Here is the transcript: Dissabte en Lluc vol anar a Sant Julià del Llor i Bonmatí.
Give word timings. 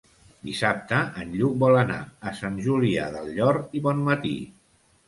Dissabte 0.47 1.01
en 1.25 1.35
Lluc 1.41 1.59
vol 1.65 1.79
anar 1.83 1.99
a 2.27 2.35
Sant 2.41 2.59
Julià 2.71 3.07
del 3.19 3.31
Llor 3.39 3.65
i 3.81 3.85
Bonmatí. 3.89 4.35